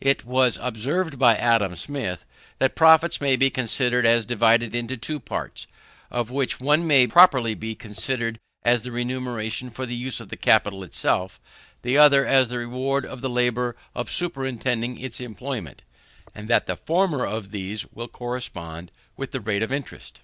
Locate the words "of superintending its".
13.94-15.20